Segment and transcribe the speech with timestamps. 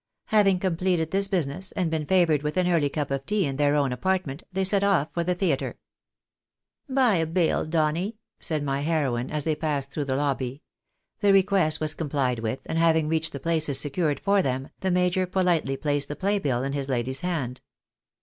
[0.33, 3.75] Having completed this business, and been favoured with an early cup of tea in their
[3.75, 5.77] own apartment, they set off for the theatre."
[6.99, 10.63] Buy a biU, Donny," said my heroine, as they passed through the lobby.
[11.19, 15.27] The request was comphed with, and having reached the places secured for them, the major
[15.27, 17.61] politely placed the play bill in his lady's hand.